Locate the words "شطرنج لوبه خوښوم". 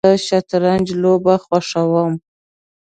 0.27-2.13